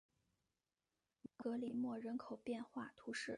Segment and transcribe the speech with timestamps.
[1.37, 3.29] 格里莫人口变化图示